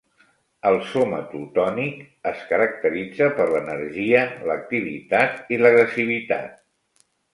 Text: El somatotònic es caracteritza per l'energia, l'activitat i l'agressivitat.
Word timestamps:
El 0.67 0.77
somatotònic 0.93 1.99
es 2.31 2.41
caracteritza 2.53 3.27
per 3.41 3.47
l'energia, 3.51 4.25
l'activitat 4.53 5.53
i 5.57 5.61
l'agressivitat. 5.63 6.57